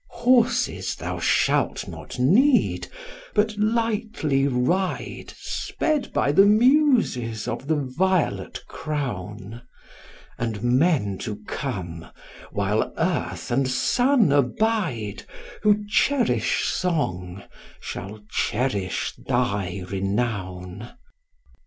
Horses 0.25 0.95
thou 0.95 1.19
shalt 1.19 1.87
not 1.87 2.17
need, 2.17 2.87
but 3.35 3.55
lightly 3.59 4.47
ride 4.47 5.31
Sped 5.37 6.11
by 6.11 6.31
the 6.31 6.43
Muses 6.47 7.47
of 7.47 7.67
the 7.67 7.75
violet 7.75 8.63
crown, 8.67 9.61
And 10.39 10.63
men 10.63 11.19
to 11.19 11.43
come, 11.45 12.07
while 12.49 12.91
earth 12.97 13.51
and 13.51 13.67
sun 13.69 14.31
abide, 14.31 15.21
Who 15.61 15.85
cherish 15.87 16.63
song 16.63 17.43
shall 17.79 18.23
cherish 18.27 19.13
thy 19.27 19.83
renown. 19.87 20.95